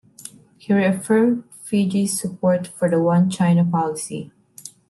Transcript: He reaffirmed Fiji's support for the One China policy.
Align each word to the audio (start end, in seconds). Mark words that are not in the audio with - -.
He 0.57 0.73
reaffirmed 0.73 1.43
Fiji's 1.61 2.19
support 2.19 2.65
for 2.65 2.89
the 2.89 2.99
One 2.99 3.29
China 3.29 3.63
policy. 3.63 4.31